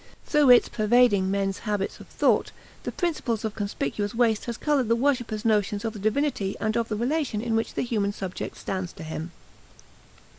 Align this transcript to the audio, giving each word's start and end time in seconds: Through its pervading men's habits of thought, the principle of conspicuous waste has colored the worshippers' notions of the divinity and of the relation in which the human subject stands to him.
Through 0.25 0.49
its 0.49 0.67
pervading 0.67 1.29
men's 1.29 1.59
habits 1.59 1.99
of 1.99 2.07
thought, 2.07 2.51
the 2.81 2.91
principle 2.91 3.37
of 3.43 3.53
conspicuous 3.53 4.15
waste 4.15 4.45
has 4.45 4.57
colored 4.57 4.87
the 4.87 4.95
worshippers' 4.95 5.45
notions 5.45 5.85
of 5.85 5.93
the 5.93 5.99
divinity 5.99 6.55
and 6.59 6.75
of 6.75 6.87
the 6.89 6.95
relation 6.95 7.39
in 7.39 7.55
which 7.55 7.75
the 7.75 7.83
human 7.83 8.11
subject 8.11 8.57
stands 8.57 8.93
to 8.93 9.03
him. 9.03 9.31